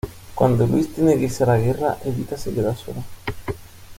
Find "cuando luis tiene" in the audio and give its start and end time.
0.33-1.13